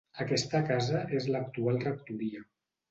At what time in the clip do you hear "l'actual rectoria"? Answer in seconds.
1.37-2.47